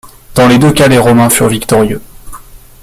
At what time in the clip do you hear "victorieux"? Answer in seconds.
1.49-2.01